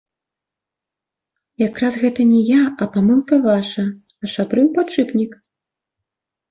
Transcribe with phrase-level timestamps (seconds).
[1.67, 3.83] Якраз гэта не я, а памылка ваша,
[4.27, 5.31] я шабрыў падшыпнік.